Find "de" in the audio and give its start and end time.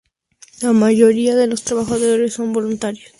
1.35-1.45